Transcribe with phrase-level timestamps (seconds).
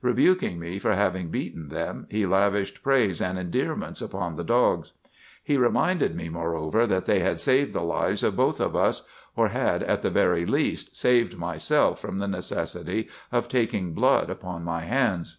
[0.00, 4.92] Rebuking me for having beaten them, he lavished praise and endearments upon the dogs.
[5.42, 9.48] "He reminded me, moreover, that they had saved the lives of both of us, or
[9.48, 14.80] had, at the very least, saved myself from the necessity of taking blood upon my
[14.84, 15.36] hands.